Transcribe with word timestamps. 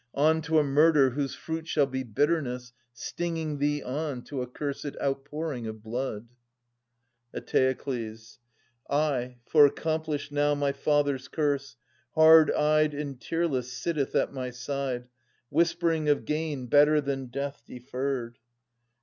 On 0.15 0.41
to 0.41 0.57
a 0.57 0.63
murder 0.63 1.11
whose 1.11 1.35
fruit 1.35 1.67
shall 1.67 1.85
be 1.85 2.01
bitterness, 2.01 2.73
stinging 2.91 3.59
thee 3.59 3.83
on 3.83 4.23
To 4.23 4.41
accursed 4.41 4.95
outpouring 4.99 5.67
of 5.67 5.83
blood. 5.83 6.27
Eteokles. 7.35 8.39
Ay, 8.89 9.37
for 9.47 9.67
accomplished 9.67 10.31
now, 10.31 10.55
my 10.55 10.71
father's 10.71 11.27
curse. 11.27 11.75
Hard 12.15 12.49
eyed 12.51 12.95
and 12.95 13.21
tearless, 13.21 13.71
sitteth 13.73 14.15
at 14.15 14.33
my 14.33 14.49
side 14.49 15.07
Whispering 15.49 16.09
of 16.09 16.25
gain 16.25 16.65
better 16.65 16.99
than 16.99 17.27
death 17.27 17.61
deferred. 17.67 18.39